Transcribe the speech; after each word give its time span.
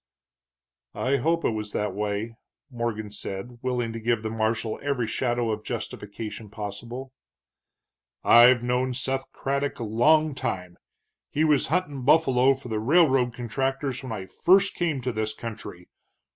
"I 0.95 1.17
hope 1.17 1.45
it 1.45 1.51
was 1.51 1.73
that 1.73 1.93
way," 1.93 2.33
Morgan 2.71 3.11
said, 3.11 3.59
willing 3.61 3.93
to 3.93 3.99
give 3.99 4.23
the 4.23 4.31
marshal 4.31 4.79
every 4.81 5.05
shadow 5.05 5.51
of 5.51 5.63
justification 5.63 6.49
possible. 6.49 7.13
"I've 8.23 8.63
known 8.63 8.95
Seth 8.95 9.31
Craddock 9.31 9.77
a 9.77 9.83
long 9.83 10.33
time; 10.33 10.77
he 11.29 11.43
was 11.43 11.67
huntin' 11.67 12.01
buffalo 12.01 12.55
for 12.55 12.67
the 12.69 12.79
railroad 12.79 13.35
contractors 13.35 14.01
when 14.01 14.11
I 14.11 14.25
first 14.25 14.73
came 14.73 15.01
to 15.01 15.11
this 15.11 15.35
country. 15.35 15.87